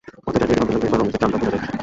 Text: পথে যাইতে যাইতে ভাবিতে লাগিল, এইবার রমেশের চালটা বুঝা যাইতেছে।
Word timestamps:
পথে 0.25 0.37
যাইতে 0.41 0.49
যাইতে 0.49 0.63
ভাবিতে 0.65 0.73
লাগিল, 0.73 0.87
এইবার 0.87 0.99
রমেশের 1.01 1.19
চালটা 1.21 1.37
বুঝা 1.41 1.51
যাইতেছে। 1.57 1.77